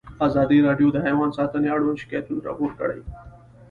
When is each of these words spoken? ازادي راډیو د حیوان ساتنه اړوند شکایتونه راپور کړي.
ازادي 0.27 0.57
راډیو 0.67 0.87
د 0.93 0.97
حیوان 1.05 1.29
ساتنه 1.37 1.67
اړوند 1.75 2.01
شکایتونه 2.03 2.39
راپور 2.47 2.71
کړي. 2.79 3.01